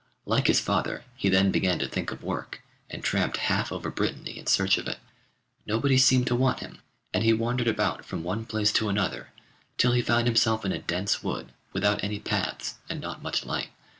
[0.25, 4.39] Like his father, he then began to think of work, and tramped half over Brittany
[4.39, 4.97] in search of it.
[5.67, 6.79] Nobody seemed to want him,
[7.13, 9.29] and he wandered about from one place to another,
[9.77, 13.69] till he found himself in a dense wood, without any paths, and not much light.